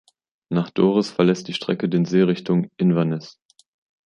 [0.49, 3.37] Nach Dores verlässt die Strecke den See Richtung Inverness.